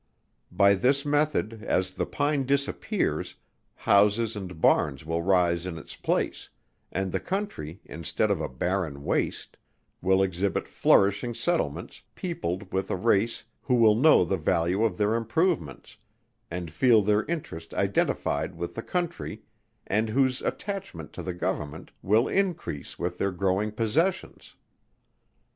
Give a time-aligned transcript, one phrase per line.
[0.51, 3.35] By this method, as the pine disappears,
[3.75, 6.49] houses and barns will rise in its place,
[6.91, 9.57] and the country, instead of a barren waste,
[10.01, 15.13] will exhibit flourishing settlements, peopled with a race who will know the value of their
[15.13, 15.97] improvements;
[16.49, 19.43] and feel their interest identified with the country:
[19.85, 24.55] and whose attachment to the Government will increase with their growing possessions.